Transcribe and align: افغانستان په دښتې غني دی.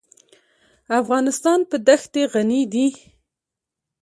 افغانستان 1.01 1.59
په 1.69 1.75
دښتې 1.87 2.23
غني 2.33 2.61
دی. 2.73 2.87